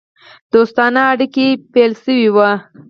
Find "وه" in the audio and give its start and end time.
2.35-2.49